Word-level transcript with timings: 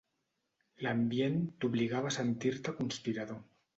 L'ambient 0.85 1.37
t'obligava 1.65 2.13
a 2.13 2.17
sentir-te 2.17 2.77
conspirador 2.81 3.43